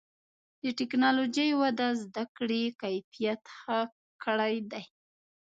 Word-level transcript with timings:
د 0.63 0.65
ټکنالوجۍ 0.79 1.49
وده 1.61 1.87
د 1.93 1.97
زدهکړې 2.01 2.63
کیفیت 2.81 3.41
ښه 3.57 3.79
کړی 4.23 4.55
دی. 4.71 4.83